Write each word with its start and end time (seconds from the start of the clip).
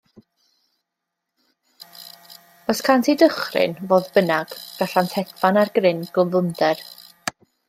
Os 2.71 2.79
cânt 2.87 3.09
eu 3.11 3.19
dychryn, 3.21 3.77
fodd 3.91 4.11
bynnag, 4.17 4.57
gallant 4.79 5.15
hedfan 5.19 5.61
ar 5.65 5.73
gryn 5.77 6.03
gyflymder. 6.17 6.85